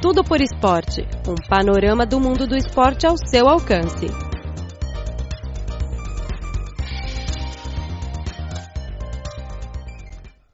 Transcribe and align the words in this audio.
Tudo 0.00 0.22
por 0.22 0.40
Esporte 0.40 1.02
um 1.28 1.34
panorama 1.48 2.06
do 2.06 2.20
mundo 2.20 2.46
do 2.46 2.56
esporte 2.56 3.04
ao 3.04 3.16
seu 3.16 3.48
alcance. 3.48 4.06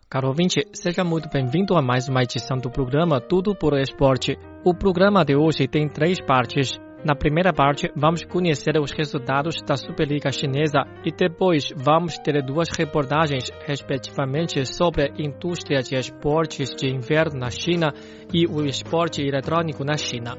Caro 0.09 0.29
ouvinte, 0.29 0.67
seja 0.73 1.05
muito 1.05 1.29
bem-vindo 1.29 1.77
a 1.77 1.83
mais 1.83 2.09
uma 2.09 2.23
edição 2.23 2.57
do 2.57 2.71
programa 2.71 3.21
Tudo 3.21 3.55
por 3.55 3.79
Esporte. 3.79 4.39
O 4.65 4.75
programa 4.75 5.23
de 5.23 5.37
hoje 5.37 5.69
tem 5.69 5.91
três 5.91 6.19
partes. 6.23 6.81
Na 7.05 7.15
primeira 7.15 7.53
parte, 7.53 7.93
vamos 7.95 8.25
conhecer 8.25 8.79
os 8.81 8.91
resultados 8.91 9.57
da 9.61 9.77
Superliga 9.77 10.33
Chinesa 10.33 10.87
e 11.05 11.13
depois 11.13 11.69
vamos 11.77 12.17
ter 12.17 12.43
duas 12.43 12.71
reportagens, 12.71 13.51
respectivamente, 13.67 14.65
sobre 14.65 15.03
a 15.03 15.23
indústria 15.23 15.83
de 15.83 15.97
esportes 15.97 16.71
de 16.75 16.89
inverno 16.89 17.39
na 17.39 17.51
China 17.51 17.93
e 18.33 18.47
o 18.47 18.65
esporte 18.65 19.21
eletrônico 19.21 19.85
na 19.85 19.99
China. 19.99 20.35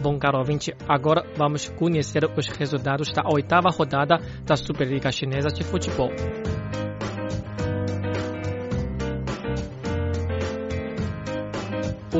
Bom, 0.00 0.16
caro 0.16 0.38
ouvinte, 0.38 0.72
agora 0.88 1.24
vamos 1.36 1.68
conhecer 1.70 2.24
os 2.36 2.46
resultados 2.46 3.12
da 3.12 3.22
oitava 3.28 3.70
rodada 3.70 4.18
da 4.44 4.54
Superliga 4.54 5.10
Chinesa 5.10 5.48
de 5.48 5.64
Futebol. 5.64 6.10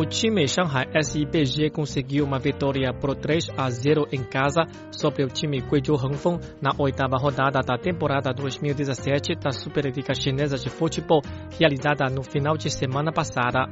O 0.05 0.07
time 0.07 0.47
Shanghai 0.47 0.85
SIPG 1.03 1.71
conseguiu 1.71 2.27
uma 2.27 2.39
vitória 2.39 2.93
por 2.93 3.17
3 3.17 3.49
a 3.57 3.71
0 3.71 4.07
em 4.13 4.23
casa 4.23 4.67
sobre 4.91 5.25
o 5.25 5.29
time 5.29 5.63
Guizhou 5.63 5.97
Hengfeng 5.97 6.39
na 6.61 6.73
oitava 6.79 7.17
rodada 7.17 7.61
da 7.63 7.79
temporada 7.79 8.31
2017 8.31 9.35
da 9.37 9.51
Superliga 9.51 10.15
Chinesa 10.15 10.59
de 10.59 10.69
Futebol, 10.69 11.23
realizada 11.59 12.05
no 12.11 12.23
final 12.23 12.55
de 12.55 12.71
semana 12.71 13.11
passada. 13.11 13.65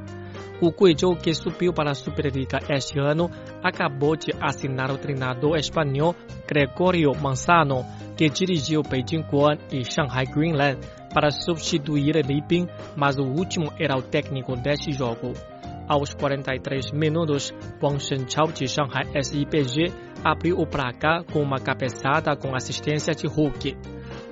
O 0.59 0.71
Guizhou, 0.71 1.15
que 1.15 1.35
subiu 1.35 1.71
para 1.71 1.91
a 1.91 1.95
Superliga 1.95 2.57
este 2.67 2.99
ano, 2.99 3.29
acabou 3.63 4.15
de 4.15 4.33
assinar 4.41 4.89
o 4.89 4.97
treinador 4.97 5.55
espanhol 5.57 6.15
Gregorio 6.47 7.11
Manzano, 7.15 7.85
que 8.17 8.27
dirigiu 8.27 8.81
Beijing 8.81 9.23
Guan 9.31 9.59
e 9.71 9.85
Shanghai 9.85 10.25
Greenland 10.25 10.79
para 11.13 11.29
substituir 11.29 12.15
Li 12.25 12.41
Bin, 12.41 12.67
mas 12.95 13.19
o 13.19 13.23
último 13.23 13.71
era 13.77 13.95
o 13.95 14.01
técnico 14.01 14.55
deste 14.55 14.91
jogo. 14.91 15.52
Aos 15.93 16.11
43 16.15 16.91
minutos, 16.91 17.53
Wang 17.79 17.99
Shenchao 17.99 18.51
de 18.51 18.67
Shanghai 18.67 19.05
SIPG 19.21 19.93
abriu 20.23 20.57
o 20.57 20.65
placar 20.65 21.23
com 21.23 21.37
uma 21.37 21.59
cabeçada 21.59 22.35
com 22.35 22.55
assistência 22.55 23.13
de 23.13 23.27
Hulk. 23.27 23.77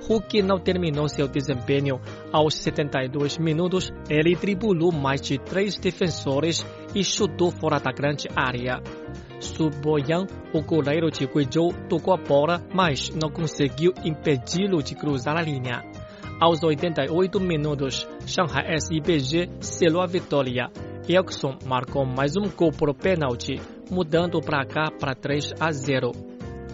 Hulk 0.08 0.42
não 0.42 0.58
terminou 0.58 1.08
seu 1.08 1.28
desempenho. 1.28 2.00
Aos 2.32 2.56
72 2.56 3.38
minutos, 3.38 3.92
ele 4.10 4.34
tribulou 4.34 4.90
mais 4.90 5.20
de 5.20 5.38
três 5.38 5.78
defensores 5.78 6.66
e 6.96 7.04
chutou 7.04 7.52
fora 7.52 7.78
da 7.78 7.92
grande 7.92 8.26
área. 8.34 8.82
Su 9.38 9.70
Boyan, 9.70 10.26
o 10.52 10.62
goleiro 10.62 11.12
de 11.12 11.28
Guizhou, 11.28 11.72
tocou 11.88 12.12
a 12.12 12.16
bola, 12.16 12.60
mas 12.74 13.08
não 13.10 13.30
conseguiu 13.30 13.92
impedi-lo 14.04 14.82
de 14.82 14.96
cruzar 14.96 15.36
a 15.36 15.42
linha. 15.42 15.84
Aos 16.40 16.60
88 16.60 17.38
minutos, 17.38 18.08
Shanghai 18.26 18.80
SIPG 18.80 19.48
selou 19.60 20.02
a 20.02 20.06
vitória. 20.06 20.68
Elkson 21.08 21.58
marcou 21.66 22.06
mais 22.06 22.36
um 22.36 22.48
gol 22.48 22.70
por 22.70 22.94
pênalti, 22.94 23.60
mudando 23.90 24.36
o 24.36 24.40
placar 24.40 24.92
para 24.98 25.14
3 25.14 25.54
a 25.58 25.72
0. 25.72 26.12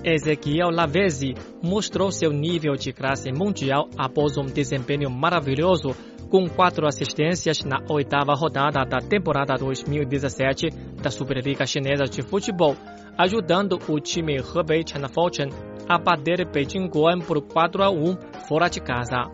Ezequiel 0.05 0.71
Lavezzi 0.71 1.35
mostrou 1.63 2.11
seu 2.11 2.31
nível 2.31 2.75
de 2.75 2.93
classe 2.93 3.33
mundial 3.33 3.89
após 3.97 4.37
um 4.37 4.45
desempenho 4.45 5.11
maravilhoso 5.11 5.91
com 6.31 6.47
quatro 6.49 6.87
assistências 6.87 7.65
na 7.65 7.79
oitava 7.89 8.35
rodada 8.35 8.85
da 8.85 8.99
temporada 8.99 9.55
2017 9.55 10.69
da 11.03 11.11
Superliga 11.11 11.67
Chinesa 11.67 12.05
de 12.05 12.23
Futebol, 12.23 12.77
ajudando 13.17 13.79
o 13.89 13.99
time 13.99 14.37
Hebei 14.37 14.85
China 14.87 15.09
Fortune 15.09 15.53
a 15.89 15.99
bater 15.99 16.47
Beijing 16.47 16.87
Guan 16.87 17.21
por 17.21 17.41
4 17.41 17.83
a 17.83 17.91
1 17.91 18.17
fora 18.47 18.69
de 18.69 18.81
casa. 18.81 19.25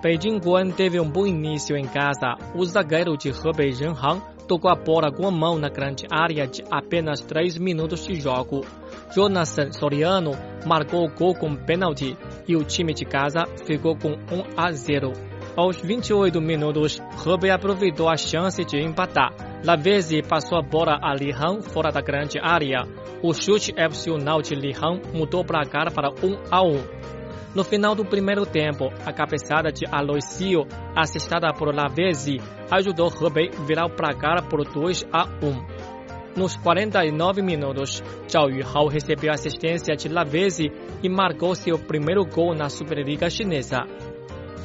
Beijing 0.00 0.38
Guan 0.38 0.70
teve 0.70 1.00
um 1.00 1.10
bom 1.10 1.26
início 1.26 1.76
em 1.76 1.84
casa. 1.84 2.36
O 2.54 2.64
zagueiro 2.64 3.16
de 3.16 3.30
Hebei 3.30 3.72
Renhang 3.72 4.22
tocou 4.46 4.70
a 4.70 4.76
bola 4.76 5.10
com 5.10 5.26
a 5.26 5.30
mão 5.30 5.58
na 5.58 5.68
grande 5.68 6.06
área 6.08 6.46
de 6.46 6.62
apenas 6.70 7.20
3 7.20 7.58
minutos 7.58 8.06
de 8.06 8.14
jogo. 8.14 8.64
Jonathan 9.12 9.72
Soriano 9.72 10.30
marcou 10.64 11.04
o 11.04 11.12
gol 11.12 11.34
com 11.34 11.56
pênalti 11.56 12.16
e 12.46 12.54
o 12.54 12.62
time 12.62 12.94
de 12.94 13.04
casa 13.04 13.44
ficou 13.66 13.96
com 13.96 14.10
1 14.12 14.16
a 14.56 14.70
0. 14.70 15.12
Aos 15.56 15.80
28 15.80 16.40
minutos, 16.40 17.00
Hebei 17.26 17.50
aproveitou 17.50 18.08
a 18.08 18.16
chance 18.16 18.64
de 18.64 18.78
empatar. 18.78 19.34
Lavezzi 19.64 20.22
passou 20.22 20.58
a 20.58 20.62
bola 20.62 20.96
a 21.02 21.12
Li 21.12 21.32
Han 21.32 21.60
fora 21.60 21.90
da 21.90 22.00
grande 22.00 22.38
área. 22.40 22.84
O 23.20 23.34
chute 23.34 23.72
opcional 23.72 24.40
de 24.40 24.54
Li 24.54 24.72
Han 24.80 25.00
mudou 25.12 25.40
o 25.40 25.44
placar 25.44 25.92
para 25.92 26.10
1 26.10 26.14
a 26.52 26.62
1. 26.62 27.27
No 27.54 27.64
final 27.64 27.94
do 27.94 28.04
primeiro 28.04 28.44
tempo, 28.44 28.92
a 29.06 29.12
cabeçada 29.12 29.72
de 29.72 29.86
Aloisio, 29.90 30.66
assistada 30.94 31.52
por 31.52 31.74
Lavezzi, 31.74 32.40
ajudou 32.70 33.10
Hebei 33.10 33.50
virar 33.66 33.86
o 33.86 33.90
placar 33.90 34.46
por 34.48 34.64
2 34.64 35.06
a 35.12 35.24
1. 35.24 36.38
Nos 36.38 36.56
49 36.56 37.42
minutos, 37.42 38.02
Zhao 38.30 38.50
Yuhao 38.50 38.86
recebeu 38.86 39.32
assistência 39.32 39.96
de 39.96 40.08
Lavezzi 40.08 40.70
e 41.02 41.08
marcou 41.08 41.54
seu 41.54 41.78
primeiro 41.78 42.24
gol 42.24 42.54
na 42.54 42.68
Superliga 42.68 43.30
Chinesa. 43.30 43.78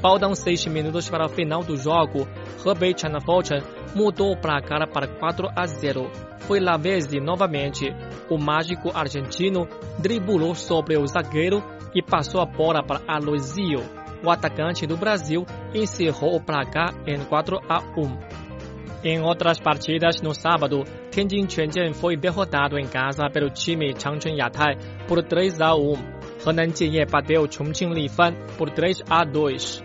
Faltam 0.02 0.36
6 0.36 0.68
minutos 0.68 1.10
para 1.10 1.26
o 1.26 1.30
final 1.30 1.64
do 1.64 1.78
jogo. 1.78 2.28
Hebei 2.66 2.94
China 2.96 3.22
Fortune 3.22 3.64
mudou 3.96 4.34
o 4.34 4.38
placar 4.38 4.86
para 4.92 5.08
4 5.08 5.48
a 5.56 5.66
0. 5.66 6.12
Foi 6.42 6.60
Lavezzi 6.60 7.22
novamente. 7.22 7.86
O 8.30 8.38
mágico 8.38 8.92
argentino 8.94 9.68
dribulou 9.98 10.54
sobre 10.54 10.98
o 10.98 11.08
zagueiro 11.08 11.64
e 11.94 12.02
passou 12.02 12.42
a 12.42 12.46
bola 12.46 12.84
para 12.84 13.02
Aloisio. 13.08 13.82
O 14.24 14.30
atacante 14.30 14.88
do 14.88 14.96
Brasil 14.96 15.46
encerrou 15.74 16.36
o 16.36 16.42
placar 16.42 16.94
em 17.06 17.20
4 17.26 17.60
a 17.68 17.80
1. 17.98 18.44
Em 19.04 19.22
outras 19.22 19.60
partidas, 19.60 20.22
no 20.22 20.34
sábado, 20.34 20.86
Tianjin 21.12 21.46
Quanjian 21.46 21.94
foi 21.94 22.16
derrotado 22.16 22.80
em 22.80 22.88
casa 22.88 23.30
pelo 23.30 23.50
time 23.50 23.94
Changchun 24.00 24.38
Yatai 24.38 24.78
por 25.08 25.22
3 25.22 25.60
a 25.60 25.76
1. 25.76 25.94
Henan 26.46 26.74
Jianye 26.74 27.06
bateu 27.06 27.46
Chongqing 27.52 27.94
Lifan 27.94 28.34
por 28.58 28.70
3 28.70 29.04
a 29.10 29.26
2. 29.26 29.84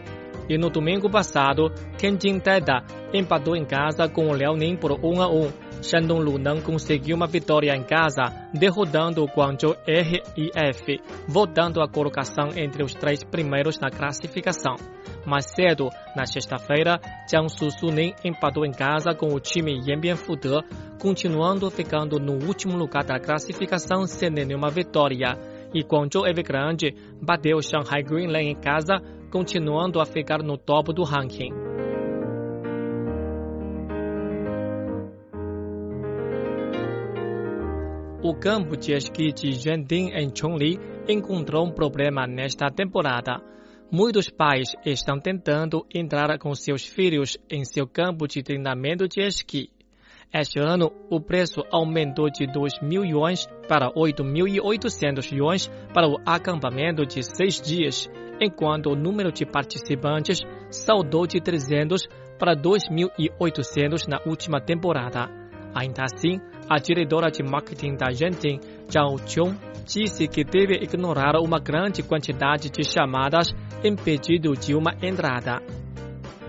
E 0.49 0.57
no 0.57 0.71
domingo 0.71 1.11
passado, 1.11 1.69
Tianjin 1.97 2.39
Teda 2.39 2.85
empatou 3.13 3.57
em 3.57 3.65
casa 3.65 4.09
com 4.09 4.29
o 4.29 4.35
Liaoning 4.35 4.77
por 4.77 4.93
1 4.93 5.21
a 5.21 5.29
1. 5.29 5.68
Shandong 5.83 6.25
Luneng 6.25 6.61
conseguiu 6.63 7.17
uma 7.17 7.27
vitória 7.27 7.75
em 7.75 7.83
casa, 7.83 8.25
derrotando 8.53 9.23
o 9.23 9.27
Guangzhou 9.27 9.77
RIF, 9.87 11.01
voltando 11.27 11.81
à 11.81 11.89
colocação 11.89 12.49
entre 12.57 12.83
os 12.83 12.95
três 12.95 13.23
primeiros 13.23 13.79
na 13.79 13.91
classificação. 13.91 14.75
Mais 15.25 15.47
cedo, 15.47 15.89
na 16.17 16.27
sexta-feira, 16.27 16.99
Jiangsu 17.31 17.71
Suning 17.71 18.15
empatou 18.25 18.65
em 18.65 18.73
casa 18.73 19.15
com 19.15 19.35
o 19.35 19.41
time 19.41 19.81
Yanbian 19.87 20.17
Fude, 20.17 20.63
continuando 21.01 21.71
ficando 21.71 22.19
no 22.19 22.45
último 22.45 22.77
lugar 22.77 23.05
da 23.05 23.21
classificação 23.21 24.07
sem 24.07 24.31
nenhuma 24.31 24.71
vitória. 24.71 25.39
E 25.75 25.83
Guangzhou 25.83 26.27
Evergrande 26.27 26.95
bateu 27.23 27.61
Shanghai 27.63 28.03
Greenland 28.03 28.49
em 28.49 28.57
casa, 28.57 28.97
continuando 29.31 30.01
a 30.01 30.07
ficar 30.07 30.43
no 30.43 30.57
topo 30.57 30.93
do 30.93 31.05
ranking. 31.05 31.68
O 38.21 38.35
campo 38.35 38.77
de 38.77 38.93
esqui 38.95 39.33
de 39.33 39.53
Jianding 39.53 40.11
em 40.11 40.29
Chongli 40.35 40.77
encontrou 41.09 41.65
um 41.65 41.71
problema 41.71 42.27
nesta 42.27 42.69
temporada. 42.69 43.41
Muitos 43.93 44.29
pais 44.29 44.75
estão 44.85 45.21
tentando 45.21 45.87
entrar 45.95 46.37
com 46.37 46.53
seus 46.53 46.85
filhos 46.85 47.39
em 47.49 47.65
seu 47.65 47.87
campo 47.87 48.27
de 48.27 48.43
treinamento 48.43 49.07
de 49.07 49.23
esqui. 49.23 49.71
Este 50.35 50.59
ano, 50.59 50.91
o 51.09 51.21
preço 51.21 51.63
aumentou 51.71 52.29
de 52.29 52.45
2.000 52.49 53.09
yuans 53.09 53.47
para 53.69 53.89
8.800 53.93 55.33
yuans 55.33 55.71
para 55.95 56.09
o 56.09 56.17
acampamento 56.27 57.07
de 57.07 57.23
seis 57.23 57.61
dias, 57.61 58.11
enquanto 58.41 58.91
o 58.91 58.97
número 58.97 59.31
de 59.31 59.47
participantes 59.47 60.41
saltou 60.71 61.25
de 61.25 61.41
300 61.41 62.09
para 62.37 62.57
2.800 62.57 64.09
na 64.09 64.21
última 64.27 64.61
temporada. 64.61 65.31
Ainda 65.73 66.03
assim, 66.03 66.41
a 66.69 66.79
diretora 66.79 67.31
de 67.31 67.43
marketing 67.43 67.97
da 67.97 68.11
Genting, 68.11 68.61
Zhao 68.91 69.17
Qiong, 69.27 69.57
disse 69.87 70.29
que 70.29 70.45
deve 70.45 70.75
ignorar 70.75 71.37
uma 71.41 71.59
grande 71.59 72.03
quantidade 72.03 72.69
de 72.71 72.85
chamadas 72.85 73.55
em 73.83 73.97
pedido 73.97 74.53
de 74.53 74.75
uma 74.75 74.95
entrada. 75.03 75.63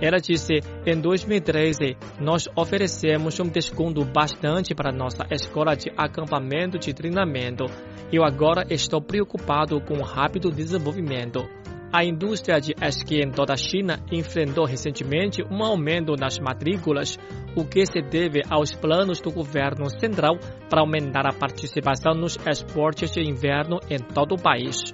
Ela 0.01 0.17
disse: 0.17 0.59
em 0.85 0.99
2013, 0.99 1.97
nós 2.19 2.47
oferecemos 2.55 3.39
um 3.39 3.47
desconto 3.47 4.03
bastante 4.05 4.73
para 4.73 4.91
nossa 4.91 5.25
escola 5.29 5.75
de 5.75 5.91
acampamento 5.97 6.77
de 6.77 6.93
treinamento. 6.93 7.65
Eu 8.11 8.23
agora 8.23 8.65
estou 8.69 9.01
preocupado 9.01 9.79
com 9.81 9.95
o 9.95 10.03
rápido 10.03 10.49
desenvolvimento. 10.49 11.47
A 11.91 12.03
indústria 12.05 12.61
de 12.61 12.75
esqui 12.79 13.19
em 13.19 13.31
toda 13.31 13.53
a 13.53 13.57
China 13.57 13.99
enfrentou 14.11 14.63
recentemente 14.63 15.41
um 15.49 15.63
aumento 15.63 16.13
nas 16.15 16.37
matrículas, 16.37 17.17
o 17.55 17.65
que 17.65 17.83
se 17.83 17.99
deve 17.99 18.43
aos 18.47 18.71
planos 18.75 19.19
do 19.19 19.31
governo 19.31 19.89
central 19.89 20.37
para 20.69 20.81
aumentar 20.81 21.25
a 21.25 21.33
participação 21.33 22.13
nos 22.13 22.37
esportes 22.47 23.09
de 23.09 23.21
inverno 23.21 23.79
em 23.89 23.97
todo 23.97 24.35
o 24.35 24.41
país. 24.41 24.93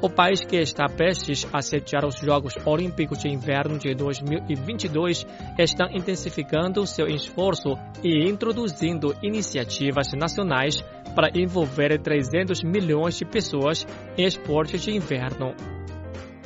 O 0.00 0.08
país 0.08 0.42
que 0.42 0.56
está 0.56 0.86
prestes 0.86 1.46
a 1.52 1.60
sediar 1.60 2.06
os 2.06 2.18
Jogos 2.18 2.54
Olímpicos 2.64 3.18
de 3.18 3.28
Inverno 3.28 3.78
de 3.78 3.94
2022 3.94 5.26
está 5.58 5.90
intensificando 5.92 6.86
seu 6.86 7.06
esforço 7.06 7.76
e 8.02 8.26
introduzindo 8.26 9.14
iniciativas 9.22 10.06
nacionais 10.14 10.82
para 11.14 11.28
envolver 11.34 11.98
300 12.00 12.62
milhões 12.62 13.18
de 13.18 13.26
pessoas 13.26 13.86
em 14.16 14.24
esportes 14.24 14.80
de 14.80 14.90
inverno. 14.90 15.54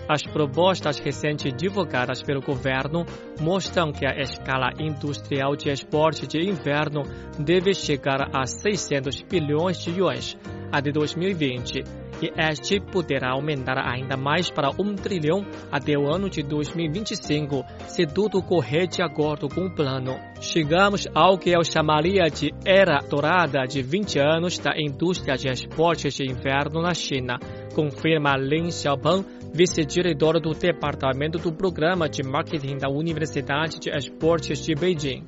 As 0.09 0.23
propostas 0.23 0.99
recentes 0.99 1.53
divulgadas 1.57 2.23
pelo 2.23 2.43
governo 2.43 3.07
mostram 3.41 3.91
que 3.91 4.07
a 4.07 4.21
escala 4.21 4.71
industrial 4.79 5.57
de 5.57 5.71
esporte 5.71 6.27
de 6.27 6.41
inverno 6.41 7.03
deve 7.39 7.73
chegar 7.73 8.29
a 8.37 8.45
600 8.47 9.23
bilhões 9.23 9.79
de 9.79 9.91
yuans 9.93 10.37
até 10.71 10.93
2020 10.93 12.05
e 12.23 12.33
este 12.37 12.81
poderá 12.81 13.33
aumentar 13.33 13.79
ainda 13.79 14.17
mais 14.17 14.51
para 14.51 14.71
1 14.71 14.95
trilhão 14.97 15.45
até 15.71 15.97
o 15.99 16.09
ano 16.09 16.31
de 16.31 16.43
2025, 16.43 17.65
se 17.87 18.07
tudo 18.07 18.43
correr 18.43 18.87
de 18.87 19.03
acordo 19.03 19.49
com 19.49 19.67
o 19.67 19.75
plano. 19.75 20.17
Chegamos 20.41 21.07
ao 21.15 21.39
que 21.39 21.51
eu 21.51 21.65
chamaria 21.65 22.25
de 22.25 22.53
era 22.65 23.01
dourada 23.01 23.65
de 23.67 23.83
20 23.83 24.19
anos 24.21 24.59
da 24.59 24.73
indústria 24.79 25.37
de 25.37 25.49
esportes 25.49 26.15
de 26.15 26.25
inverno 26.25 26.81
na 26.81 26.95
China, 26.95 27.39
confirma 27.75 28.37
Lin 28.37 28.71
Xiaopeng, 28.71 29.25
vice-diretor 29.55 30.41
do 30.41 30.51
Departamento 30.53 31.39
do 31.39 31.53
Programa 31.53 32.09
de 32.09 32.25
Marketing 32.25 32.77
da 32.77 32.89
Universidade 32.89 33.79
de 33.79 33.89
Esportes 33.89 34.59
de 34.59 34.75
Beijing. 34.75 35.25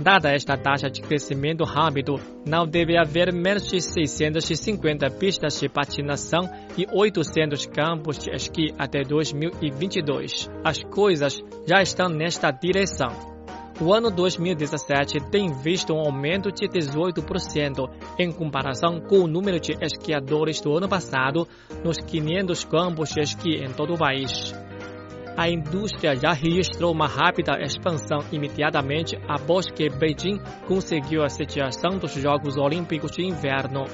Dada 0.00 0.32
esta 0.32 0.56
taxa 0.56 0.90
de 0.90 1.00
crescimento 1.00 1.62
rápido, 1.62 2.18
não 2.44 2.66
deve 2.66 2.98
haver 2.98 3.32
menos 3.32 3.68
de 3.68 3.80
650 3.80 5.08
pistas 5.12 5.60
de 5.60 5.68
patinação 5.68 6.50
e 6.76 6.84
800 6.92 7.66
campos 7.66 8.18
de 8.18 8.30
esqui 8.30 8.74
até 8.76 9.02
2022. 9.02 10.50
As 10.64 10.82
coisas 10.82 11.40
já 11.64 11.80
estão 11.80 12.08
nesta 12.08 12.50
direção. 12.50 13.33
O 13.80 13.92
ano 13.92 14.08
2017 14.08 15.18
tem 15.30 15.52
visto 15.52 15.92
um 15.92 15.98
aumento 15.98 16.52
de 16.52 16.68
18% 16.68 17.90
em 18.18 18.30
comparação 18.30 19.00
com 19.00 19.18
o 19.18 19.26
número 19.26 19.58
de 19.58 19.72
esquiadores 19.84 20.60
do 20.60 20.76
ano 20.76 20.88
passado 20.88 21.48
nos 21.84 21.98
500 21.98 22.64
campos 22.64 23.08
de 23.08 23.20
esqui 23.20 23.56
em 23.56 23.72
todo 23.72 23.94
o 23.94 23.98
país. 23.98 24.54
A 25.36 25.48
indústria 25.48 26.14
já 26.14 26.32
registrou 26.32 26.92
uma 26.92 27.08
rápida 27.08 27.60
expansão 27.60 28.20
imediatamente 28.30 29.18
após 29.26 29.68
que 29.68 29.90
Beijing 29.90 30.38
conseguiu 30.68 31.24
a 31.24 31.28
sediação 31.28 31.98
dos 31.98 32.12
Jogos 32.12 32.56
Olímpicos 32.56 33.10
de 33.10 33.26
Inverno 33.26 33.86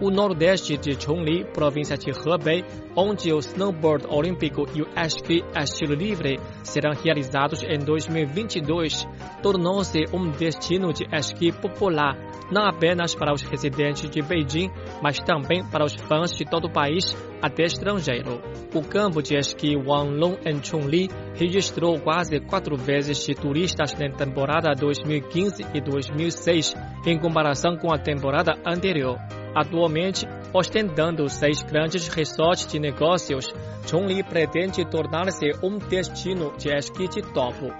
o 0.00 0.10
nordeste 0.10 0.76
de 0.78 0.94
Chongli, 0.98 1.44
província 1.52 1.96
de 1.96 2.10
Hebei, 2.10 2.64
onde 2.96 3.32
o 3.32 3.38
snowboard 3.38 4.06
olímpico 4.08 4.66
e 4.74 4.82
o 4.82 4.88
esqui 4.96 5.44
estilo 5.54 5.94
livre 5.94 6.38
serão 6.62 6.92
realizados 6.92 7.62
em 7.62 7.78
2022, 7.78 9.06
tornou-se 9.42 10.06
um 10.12 10.30
destino 10.30 10.92
de 10.92 11.04
esqui 11.14 11.52
popular, 11.52 12.16
não 12.50 12.66
apenas 12.66 13.14
para 13.14 13.32
os 13.32 13.42
residentes 13.42 14.08
de 14.08 14.22
Beijing, 14.22 14.70
mas 15.02 15.18
também 15.18 15.62
para 15.70 15.84
os 15.84 15.94
fãs 15.94 16.30
de 16.32 16.44
todo 16.44 16.66
o 16.66 16.72
país, 16.72 17.14
até 17.42 17.64
estrangeiro. 17.64 18.40
O 18.74 18.82
campo 18.82 19.22
de 19.22 19.36
esqui 19.36 19.76
Wanlong 19.76 20.38
em 20.46 20.62
Chongli 20.62 21.08
registrou 21.34 22.00
quase 22.00 22.40
quatro 22.40 22.76
vezes 22.76 23.24
de 23.24 23.34
turistas 23.34 23.92
na 23.98 24.10
temporada 24.10 24.74
2015 24.74 25.64
e 25.74 25.80
2006, 25.80 26.74
em 27.06 27.18
comparação 27.18 27.76
com 27.76 27.92
a 27.92 27.98
temporada 27.98 28.54
anterior. 28.66 29.18
Atualmente, 29.54 30.26
ostentando 30.52 31.28
seis 31.28 31.62
grandes 31.62 32.08
resorts 32.08 32.66
de 32.66 32.78
negócios, 32.78 33.52
Chongli 33.86 34.22
pretende 34.22 34.84
tornar-se 34.84 35.50
um 35.62 35.78
destino 35.78 36.52
de 36.56 36.70
esqui 36.72 37.08
de 37.08 37.22
topo. 37.22 37.72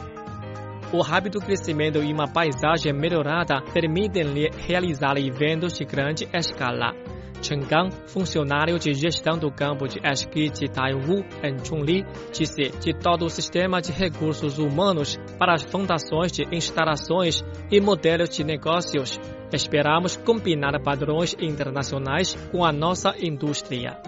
O 0.93 1.02
rápido 1.02 1.38
crescimento 1.38 2.02
e 2.02 2.12
uma 2.12 2.26
paisagem 2.26 2.93
melhorada 2.93 3.62
permitem-lhe 3.72 4.50
realizar 4.67 5.17
eventos 5.17 5.75
de 5.75 5.84
grande 5.84 6.28
escala. 6.32 6.93
Chen 7.42 7.60
Gang, 7.60 7.90
funcionário 8.06 8.78
de 8.78 8.92
gestão 8.94 9.38
do 9.38 9.50
campo 9.50 9.88
de 9.88 9.98
esqui 10.04 10.50
de 10.50 10.69
Taiwu, 10.69 11.25
em 11.42 11.64
Chongli, 11.64 12.04
disse 12.32 12.70
de 12.81 12.92
todo 12.92 13.25
o 13.25 13.31
sistema 13.31 13.81
de 13.81 13.92
recursos 13.92 14.58
humanos 14.58 15.19
para 15.38 15.54
as 15.54 15.62
fundações 15.62 16.32
de 16.32 16.44
instalações 16.54 17.42
e 17.70 17.81
modelos 17.81 18.31
de 18.31 18.44
negócios. 18.44 19.19
Esperamos 19.52 20.16
combinar 20.16 20.78
padrões 20.82 21.34
internacionais 21.40 22.34
com 22.52 22.64
a 22.64 22.72
nossa 22.72 23.14
indústria. 23.19 24.00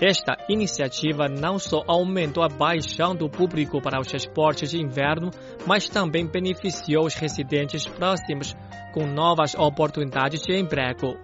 Esta 0.00 0.36
iniciativa 0.48 1.28
não 1.28 1.58
só 1.58 1.82
aumentou 1.86 2.42
a 2.42 2.48
paixão 2.48 3.14
do 3.14 3.30
público 3.30 3.80
para 3.80 4.00
os 4.00 4.12
esportes 4.12 4.70
de 4.70 4.82
inverno, 4.82 5.30
mas 5.66 5.88
também 5.88 6.26
beneficiou 6.26 7.06
os 7.06 7.14
residentes 7.14 7.86
próximos 7.86 8.56
com 8.92 9.06
novas 9.06 9.54
oportunidades 9.54 10.42
de 10.42 10.58
emprego. 10.58 11.16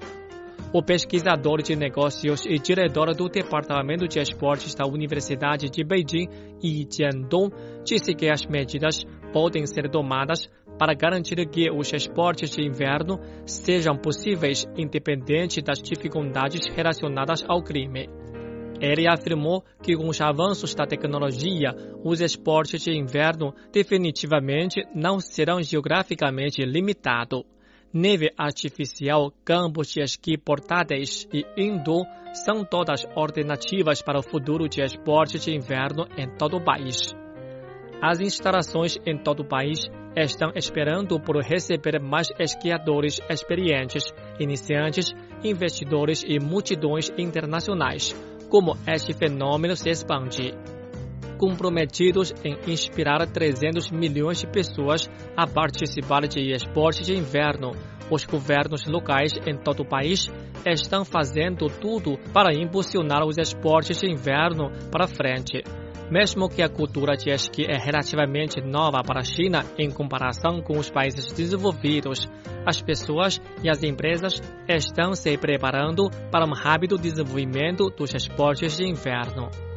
O 0.72 0.84
pesquisador 0.84 1.62
de 1.62 1.74
negócios 1.74 2.46
e 2.46 2.56
diretor 2.56 3.12
do 3.12 3.28
Departamento 3.28 4.06
de 4.06 4.20
Esportes 4.20 4.72
da 4.72 4.86
Universidade 4.86 5.68
de 5.68 5.82
Beijing, 5.82 6.28
Yi 6.62 6.86
Jiandong, 6.88 7.50
disse 7.84 8.14
que 8.14 8.30
as 8.30 8.46
medidas 8.46 9.04
podem 9.32 9.66
ser 9.66 9.90
tomadas 9.90 10.48
para 10.78 10.94
garantir 10.94 11.44
que 11.48 11.68
os 11.72 11.92
esportes 11.92 12.50
de 12.50 12.64
inverno 12.64 13.18
sejam 13.44 13.96
possíveis 13.96 14.64
independente 14.76 15.60
das 15.60 15.82
dificuldades 15.82 16.60
relacionadas 16.72 17.44
ao 17.48 17.64
crime. 17.64 18.08
Ele 18.80 19.08
afirmou 19.08 19.64
que 19.82 19.96
com 19.96 20.08
os 20.08 20.20
avanços 20.20 20.72
da 20.72 20.86
tecnologia, 20.86 21.74
os 22.04 22.20
esportes 22.20 22.84
de 22.84 22.96
inverno 22.96 23.52
definitivamente 23.72 24.86
não 24.94 25.18
serão 25.18 25.60
geograficamente 25.60 26.64
limitados 26.64 27.42
neve 27.92 28.32
artificial, 28.36 29.32
campos 29.44 29.88
de 29.88 30.00
esqui 30.00 30.38
portáteis 30.38 31.26
e 31.32 31.44
indoor 31.56 32.06
são 32.32 32.64
todas 32.64 33.06
alternativas 33.16 34.02
para 34.02 34.18
o 34.18 34.22
futuro 34.22 34.68
de 34.68 34.82
esportes 34.82 35.44
de 35.44 35.54
inverno 35.54 36.06
em 36.16 36.28
todo 36.36 36.56
o 36.56 36.64
país. 36.64 37.14
As 38.00 38.20
instalações 38.20 38.96
em 39.04 39.18
todo 39.18 39.40
o 39.40 39.48
país 39.48 39.90
estão 40.16 40.50
esperando 40.54 41.20
por 41.20 41.36
receber 41.42 42.00
mais 42.00 42.28
esquiadores 42.38 43.20
experientes, 43.28 44.04
iniciantes, 44.38 45.12
investidores 45.44 46.24
e 46.26 46.38
multidões 46.38 47.10
internacionais, 47.18 48.14
como 48.48 48.76
este 48.86 49.12
fenômeno 49.12 49.76
se 49.76 49.90
expande 49.90 50.52
comprometidos 51.40 52.34
em 52.44 52.54
inspirar 52.70 53.26
300 53.26 53.90
milhões 53.90 54.40
de 54.40 54.46
pessoas 54.46 55.08
a 55.34 55.46
participar 55.46 56.28
de 56.28 56.52
esportes 56.52 57.06
de 57.06 57.16
inverno. 57.16 57.70
Os 58.10 58.26
governos 58.26 58.84
locais 58.84 59.32
em 59.46 59.56
todo 59.56 59.80
o 59.80 59.88
país 59.88 60.30
estão 60.66 61.02
fazendo 61.02 61.68
tudo 61.68 62.18
para 62.34 62.52
impulsionar 62.52 63.24
os 63.24 63.38
esportes 63.38 63.98
de 64.00 64.12
inverno 64.12 64.70
para 64.92 65.06
frente. 65.06 65.62
Mesmo 66.10 66.46
que 66.46 66.60
a 66.60 66.68
cultura 66.68 67.16
de 67.16 67.30
esqui 67.30 67.64
é 67.64 67.78
relativamente 67.78 68.60
nova 68.60 69.00
para 69.02 69.20
a 69.20 69.24
China 69.24 69.64
em 69.78 69.90
comparação 69.90 70.60
com 70.60 70.76
os 70.76 70.90
países 70.90 71.32
desenvolvidos, 71.32 72.28
as 72.66 72.82
pessoas 72.82 73.40
e 73.62 73.70
as 73.70 73.82
empresas 73.82 74.42
estão 74.68 75.14
se 75.14 75.38
preparando 75.38 76.10
para 76.30 76.44
um 76.44 76.52
rápido 76.52 76.98
desenvolvimento 76.98 77.88
dos 77.88 78.12
esportes 78.12 78.76
de 78.76 78.84
inverno. 78.84 79.69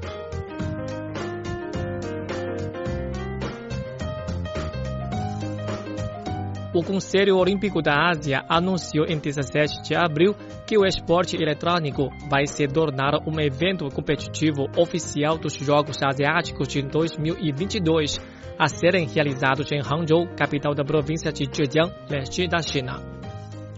O 6.74 6.84
Conselho 6.84 7.38
Olímpico 7.38 7.84
da 7.84 8.10
Ásia 8.10 8.44
anunciou 8.50 9.06
em 9.06 9.20
17 9.20 9.84
de 9.84 9.96
abril 9.96 10.36
que 10.66 10.76
o 10.76 10.84
esporte 10.84 11.36
eletrônico 11.36 12.10
vai 12.28 12.48
se 12.48 12.68
tornar 12.68 13.14
um 13.28 13.40
evento 13.40 13.88
competitivo 13.94 14.66
oficial 14.76 15.38
dos 15.38 15.54
Jogos 15.54 16.02
Asiáticos 16.02 16.68
de 16.68 16.82
2022, 16.82 18.20
a 18.58 18.68
serem 18.68 19.06
realizados 19.06 19.72
em 19.72 19.82
Hangzhou, 19.82 20.28
capital 20.36 20.74
da 20.74 20.84
província 20.84 21.32
de 21.32 21.46
Zhejiang, 21.46 21.94
leste 22.10 22.48
da 22.48 22.60
China. 22.60 23.23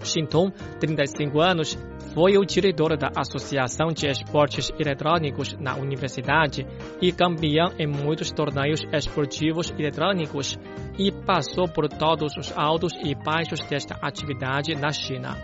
Xintong, 0.05 0.51
35 0.79 1.41
anos, 1.41 1.77
foi 2.13 2.37
o 2.37 2.45
diretor 2.45 2.95
da 2.95 3.11
Associação 3.15 3.87
de 3.87 4.07
Esportes 4.07 4.71
Eletrônicos 4.79 5.53
na 5.59 5.75
universidade 5.75 6.65
e 7.01 7.11
campeão 7.11 7.73
em 7.77 7.85
muitos 7.85 8.31
torneios 8.31 8.81
esportivos 8.93 9.73
eletrônicos 9.77 10.57
e 10.97 11.11
passou 11.11 11.67
por 11.67 11.89
todos 11.89 12.37
os 12.37 12.53
altos 12.55 12.93
e 13.03 13.13
baixos 13.13 13.59
desta 13.65 13.95
atividade 14.01 14.73
na 14.75 14.91
China. 14.93 15.35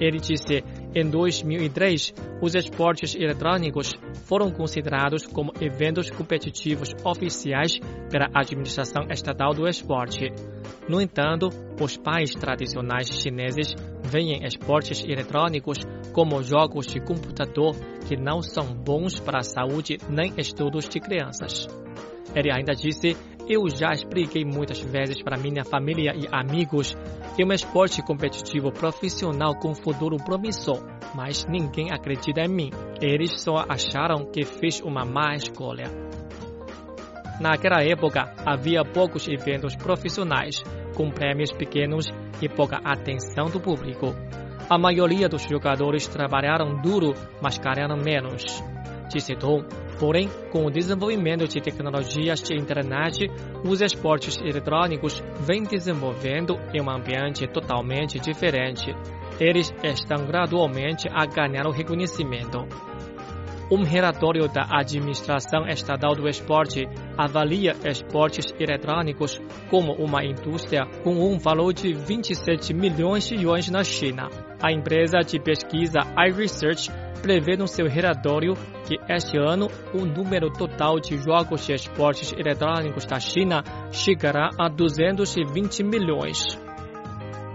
Ele 0.00 0.18
disse: 0.18 0.64
Em 0.94 1.08
2003, 1.08 2.12
os 2.42 2.54
esportes 2.54 3.14
eletrônicos 3.14 3.94
foram 4.26 4.50
considerados 4.50 5.26
como 5.26 5.52
eventos 5.58 6.10
competitivos 6.10 6.90
oficiais 7.02 7.78
pela 8.10 8.28
Administração 8.34 9.04
Estatal 9.10 9.54
do 9.54 9.66
Esporte. 9.66 10.30
No 10.86 11.00
entanto, 11.00 11.48
os 11.80 11.96
pais 11.96 12.34
tradicionais 12.34 13.08
chineses 13.08 13.74
veem 14.04 14.44
esportes 14.44 15.02
eletrônicos 15.02 15.78
como 16.12 16.42
jogos 16.42 16.86
de 16.86 17.00
computador 17.00 17.74
que 18.06 18.14
não 18.14 18.42
são 18.42 18.74
bons 18.74 19.18
para 19.18 19.38
a 19.38 19.42
saúde 19.42 19.96
nem 20.10 20.34
estudos 20.36 20.86
de 20.86 21.00
crianças. 21.00 21.66
Ele 22.34 22.50
ainda 22.52 22.74
disse: 22.74 23.16
Eu 23.48 23.68
já 23.68 23.92
expliquei 23.92 24.44
muitas 24.44 24.80
vezes 24.80 25.22
para 25.22 25.36
minha 25.36 25.64
família 25.64 26.12
e 26.14 26.28
amigos 26.30 26.94
que 27.34 27.42
é 27.42 27.46
um 27.46 27.52
esporte 27.52 28.02
competitivo 28.02 28.70
profissional 28.70 29.54
com 29.54 29.74
futuro 29.74 30.16
promissor, 30.16 30.82
mas 31.14 31.46
ninguém 31.46 31.90
acredita 31.90 32.42
em 32.42 32.48
mim. 32.48 32.70
Eles 33.00 33.40
só 33.40 33.64
acharam 33.68 34.26
que 34.26 34.44
fiz 34.44 34.80
uma 34.80 35.04
má 35.04 35.34
escolha. 35.34 35.84
Naquela 37.40 37.82
época, 37.82 38.32
havia 38.46 38.84
poucos 38.84 39.26
eventos 39.26 39.74
profissionais, 39.74 40.62
com 40.94 41.10
prêmios 41.10 41.50
pequenos 41.50 42.06
e 42.40 42.48
pouca 42.48 42.76
atenção 42.84 43.46
do 43.46 43.60
público. 43.60 44.14
A 44.68 44.78
maioria 44.78 45.28
dos 45.28 45.42
jogadores 45.42 46.06
trabalharam 46.06 46.80
duro, 46.80 47.14
mas 47.42 47.58
ganharam 47.58 47.96
menos. 47.96 48.62
Disse 49.08 49.34
Tom. 49.34 49.64
Porém, 50.02 50.28
com 50.50 50.66
o 50.66 50.70
desenvolvimento 50.70 51.46
de 51.46 51.60
tecnologias 51.60 52.42
de 52.42 52.56
internet, 52.56 53.30
os 53.64 53.80
esportes 53.80 54.36
eletrônicos 54.40 55.22
vêm 55.38 55.62
desenvolvendo 55.62 56.58
em 56.74 56.82
um 56.82 56.90
ambiente 56.90 57.46
totalmente 57.46 58.18
diferente. 58.18 58.92
Eles 59.38 59.72
estão 59.84 60.26
gradualmente 60.26 61.08
a 61.08 61.24
ganhar 61.24 61.68
o 61.68 61.70
reconhecimento. 61.70 62.66
Um 63.74 63.84
relatório 63.84 64.46
da 64.48 64.66
Administração 64.70 65.66
Estatal 65.66 66.14
do 66.14 66.28
Esporte 66.28 66.86
avalia 67.16 67.74
esportes 67.86 68.52
eletrônicos 68.60 69.40
como 69.70 69.94
uma 69.94 70.22
indústria 70.22 70.84
com 71.02 71.14
um 71.14 71.38
valor 71.38 71.72
de 71.72 71.94
27 71.94 72.74
milhões 72.74 73.26
de 73.26 73.36
yuans 73.36 73.70
na 73.70 73.82
China. 73.82 74.28
A 74.62 74.70
empresa 74.70 75.20
de 75.20 75.40
pesquisa 75.40 76.00
iResearch 76.18 76.90
prevê 77.22 77.56
no 77.56 77.66
seu 77.66 77.86
relatório 77.86 78.52
que 78.86 78.98
este 79.08 79.38
ano 79.38 79.68
o 79.94 80.04
número 80.04 80.52
total 80.52 81.00
de 81.00 81.16
jogos 81.16 81.64
de 81.64 81.72
esportes 81.72 82.30
eletrônicos 82.34 83.06
da 83.06 83.18
China 83.18 83.64
chegará 83.90 84.50
a 84.58 84.68
220 84.68 85.82
milhões 85.82 86.61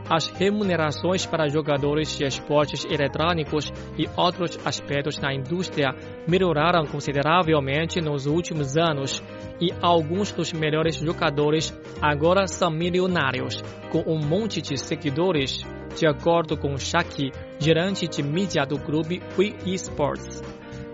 as 0.09 0.27
remunerações 0.27 1.25
para 1.25 1.49
jogadores 1.49 2.17
de 2.17 2.25
esportes 2.25 2.85
eletrônicos 2.85 3.71
e 3.97 4.07
outros 4.15 4.57
aspectos 4.65 5.17
da 5.17 5.33
indústria 5.33 5.93
melhoraram 6.27 6.85
consideravelmente 6.85 7.99
nos 7.99 8.25
últimos 8.25 8.77
anos 8.77 9.21
e 9.59 9.69
alguns 9.81 10.31
dos 10.31 10.53
melhores 10.53 10.97
jogadores 10.97 11.77
agora 12.01 12.47
são 12.47 12.69
milionários, 12.69 13.61
com 13.91 14.03
um 14.07 14.19
monte 14.19 14.61
de 14.61 14.77
seguidores, 14.77 15.63
de 15.95 16.07
acordo 16.07 16.55
com 16.57 16.77
Shaki, 16.77 17.31
gerente 17.59 18.07
de 18.07 18.21
mídia 18.21 18.65
do 18.65 18.79
clube 18.79 19.21
Wii 19.37 19.55
Esports. 19.65 20.41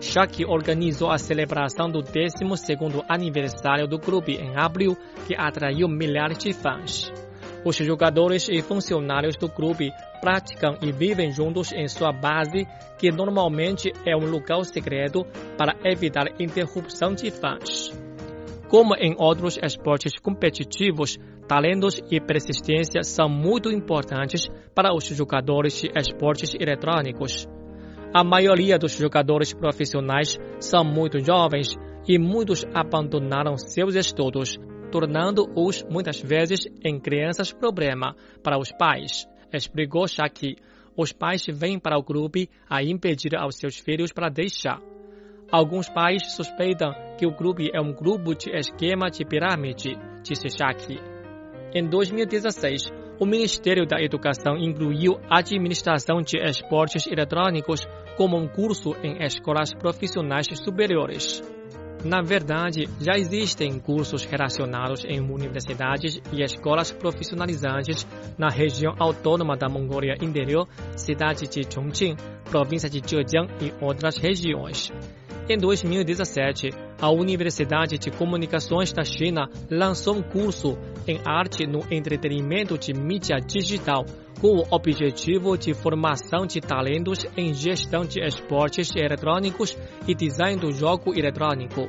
Shaki 0.00 0.44
organizou 0.44 1.10
a 1.10 1.18
celebração 1.18 1.88
do 1.88 2.02
12º 2.02 3.04
aniversário 3.08 3.86
do 3.86 3.98
clube 3.98 4.34
em 4.34 4.56
abril, 4.56 4.96
que 5.26 5.34
atraiu 5.34 5.88
milhares 5.88 6.38
de 6.38 6.52
fãs. 6.52 7.10
Os 7.64 7.76
jogadores 7.76 8.46
e 8.50 8.60
funcionários 8.60 9.36
do 9.36 9.48
clube 9.48 9.90
praticam 10.20 10.76
e 10.82 10.92
vivem 10.92 11.32
juntos 11.32 11.72
em 11.72 11.88
sua 11.88 12.12
base, 12.12 12.66
que 12.98 13.10
normalmente 13.10 13.90
é 14.04 14.14
um 14.14 14.30
local 14.30 14.62
secreto 14.64 15.24
para 15.56 15.74
evitar 15.82 16.26
interrupção 16.38 17.14
de 17.14 17.30
fãs. 17.30 17.90
Como 18.68 18.94
em 18.96 19.14
outros 19.18 19.58
esportes 19.62 20.12
competitivos, 20.20 21.18
talentos 21.48 22.02
e 22.10 22.20
persistência 22.20 23.02
são 23.02 23.28
muito 23.30 23.70
importantes 23.70 24.46
para 24.74 24.94
os 24.94 25.06
jogadores 25.06 25.80
de 25.80 25.90
esportes 25.96 26.54
eletrônicos. 26.54 27.46
A 28.12 28.22
maioria 28.22 28.78
dos 28.78 28.92
jogadores 28.92 29.54
profissionais 29.54 30.38
são 30.60 30.84
muito 30.84 31.18
jovens 31.18 31.76
e 32.06 32.18
muitos 32.18 32.66
abandonaram 32.74 33.56
seus 33.56 33.94
estudos 33.94 34.58
tornando-os 34.94 35.82
muitas 35.90 36.20
vezes 36.20 36.68
em 36.84 37.00
crianças 37.00 37.52
problema 37.52 38.14
para 38.44 38.56
os 38.56 38.70
pais. 38.70 39.26
Explicou 39.52 40.06
Shaki. 40.06 40.54
Os 40.96 41.12
pais 41.12 41.44
vêm 41.48 41.80
para 41.80 41.98
o 41.98 42.02
grupo 42.04 42.38
a 42.70 42.80
impedir 42.80 43.34
aos 43.36 43.56
seus 43.56 43.76
filhos 43.76 44.12
para 44.12 44.28
deixar. 44.28 44.80
Alguns 45.50 45.88
pais 45.88 46.36
suspeitam 46.36 46.92
que 47.18 47.26
o 47.26 47.32
grupo 47.32 47.62
é 47.72 47.80
um 47.80 47.92
grupo 47.92 48.36
de 48.36 48.56
esquema 48.56 49.10
de 49.10 49.24
pirâmide, 49.24 49.98
disse 50.22 50.48
Shaki. 50.48 51.00
Em 51.74 51.88
2016, 51.88 52.84
o 53.18 53.26
Ministério 53.26 53.84
da 53.84 54.00
Educação 54.00 54.56
incluiu 54.56 55.14
a 55.28 55.40
administração 55.40 56.22
de 56.22 56.38
esportes 56.38 57.08
eletrônicos 57.08 57.84
como 58.16 58.36
um 58.36 58.46
curso 58.46 58.94
em 59.02 59.24
escolas 59.24 59.74
profissionais 59.74 60.46
superiores. 60.54 61.42
Na 62.04 62.20
verdade, 62.20 62.86
já 63.00 63.14
existem 63.16 63.78
cursos 63.78 64.26
relacionados 64.26 65.06
em 65.06 65.20
universidades 65.20 66.20
e 66.30 66.42
escolas 66.42 66.92
profissionalizantes 66.92 68.06
na 68.36 68.50
região 68.50 68.94
autônoma 68.98 69.56
da 69.56 69.70
Mongólia 69.70 70.14
Interior, 70.20 70.68
cidade 70.94 71.48
de 71.48 71.62
Chongqing, 71.62 72.14
província 72.50 72.90
de 72.90 73.00
Zhejiang 73.00 73.48
e 73.58 73.72
outras 73.82 74.18
regiões. 74.18 74.92
Em 75.48 75.56
2017, 75.56 76.70
a 77.00 77.10
Universidade 77.10 77.96
de 77.96 78.10
Comunicações 78.10 78.92
da 78.92 79.02
China 79.02 79.48
lançou 79.70 80.16
um 80.16 80.22
curso 80.22 80.76
em 81.06 81.18
arte 81.24 81.66
no 81.66 81.80
entretenimento 81.90 82.76
de 82.76 82.92
mídia 82.92 83.36
digital 83.38 84.04
com 84.44 84.58
o 84.58 84.66
objetivo 84.70 85.56
de 85.56 85.72
formação 85.72 86.44
de 86.44 86.60
talentos 86.60 87.26
em 87.34 87.54
gestão 87.54 88.04
de 88.04 88.20
esportes 88.20 88.94
eletrônicos 88.94 89.74
e 90.06 90.14
design 90.14 90.60
do 90.60 90.70
jogo 90.70 91.18
eletrônico. 91.18 91.88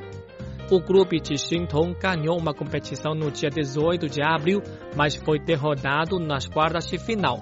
O 0.70 0.80
grupo 0.80 1.20
de 1.20 1.36
Xintong 1.36 1.94
ganhou 2.00 2.38
uma 2.38 2.54
competição 2.54 3.14
no 3.14 3.30
dia 3.30 3.50
18 3.50 4.08
de 4.08 4.22
abril, 4.22 4.62
mas 4.96 5.16
foi 5.16 5.38
derrotado 5.38 6.18
nas 6.18 6.48
quartas 6.48 6.86
de 6.86 6.96
final. 6.96 7.40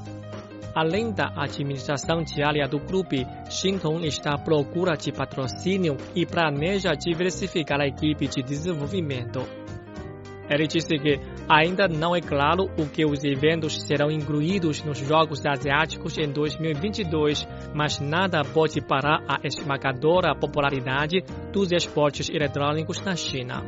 Além 0.75 1.12
da 1.12 1.33
administração 1.37 2.25
diária 2.25 2.66
do 2.66 2.80
grupo, 2.80 3.14
Xintong 3.49 4.04
está 4.09 4.35
à 4.35 4.38
procura 4.38 4.97
de 4.97 5.12
patrocínio 5.12 5.97
e 6.16 6.26
planeja 6.26 6.90
diversificar 6.90 7.80
a 7.80 7.87
equipe 7.87 8.26
de 8.26 8.42
desenvolvimento. 8.42 9.47
Ele 10.50 10.66
disse 10.66 10.99
que 10.99 11.21
ainda 11.48 11.86
não 11.88 12.14
é 12.14 12.20
claro 12.20 12.64
o 12.78 12.88
que 12.88 13.04
os 13.04 13.22
eventos 13.24 13.82
serão 13.82 14.10
incluídos 14.10 14.82
nos 14.82 14.98
Jogos 14.98 15.44
Asiáticos 15.44 16.16
em 16.18 16.30
2022, 16.30 17.46
mas 17.74 18.00
nada 18.00 18.42
pode 18.42 18.80
parar 18.80 19.22
a 19.28 19.40
esmagadora 19.46 20.34
popularidade 20.34 21.22
dos 21.52 21.72
esportes 21.72 22.28
eletrônicos 22.30 23.00
na 23.00 23.16
China. 23.16 23.62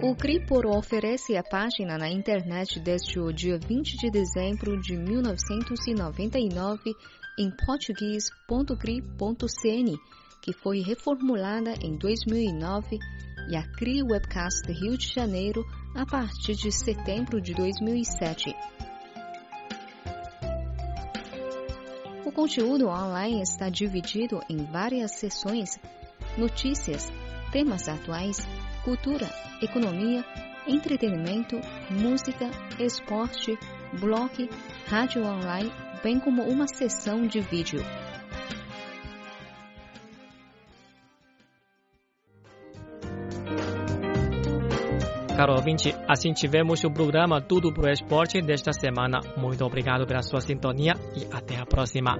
O 0.00 0.14
Cripor 0.16 0.66
oferece 0.66 1.36
a 1.36 1.42
página 1.42 1.98
na 1.98 2.08
internet 2.08 2.78
desde 2.78 3.18
o 3.18 3.32
dia 3.32 3.58
20 3.58 3.96
de 3.96 4.10
dezembro 4.10 4.80
de 4.80 4.96
1999 4.96 6.94
em 7.38 7.50
português.cri.cn, 7.50 9.98
que 10.42 10.52
foi 10.52 10.80
reformulada 10.80 11.74
em 11.82 11.96
2009, 11.96 12.98
e 13.48 13.56
a 13.56 13.62
CRI 13.62 14.02
Webcast 14.02 14.70
Rio 14.72 14.96
de 14.96 15.12
Janeiro 15.12 15.64
a 15.94 16.06
partir 16.06 16.54
de 16.54 16.72
setembro 16.72 17.40
de 17.40 17.54
2007. 17.54 18.54
O 22.24 22.32
conteúdo 22.32 22.88
online 22.88 23.42
está 23.42 23.68
dividido 23.68 24.40
em 24.48 24.64
várias 24.64 25.12
seções: 25.12 25.78
notícias, 26.38 27.12
temas 27.52 27.88
atuais, 27.88 28.38
cultura, 28.82 29.28
economia, 29.62 30.24
entretenimento, 30.66 31.60
música, 31.90 32.50
esporte, 32.78 33.58
blog, 34.00 34.48
rádio 34.86 35.24
online, 35.24 35.70
bem 36.04 36.20
como 36.20 36.42
uma 36.42 36.66
sessão 36.68 37.26
de 37.26 37.40
vídeo. 37.40 37.80
Caro 45.34 45.54
ouvinte, 45.54 45.92
assim 46.06 46.32
tivemos 46.34 46.84
o 46.84 46.90
programa 46.90 47.40
Tudo 47.40 47.72
pro 47.72 47.90
Esporte 47.90 48.40
desta 48.42 48.72
semana. 48.72 49.18
Muito 49.36 49.64
obrigado 49.64 50.06
pela 50.06 50.22
sua 50.22 50.42
sintonia 50.42 50.92
e 51.16 51.26
até 51.34 51.56
a 51.56 51.64
próxima. 51.64 52.16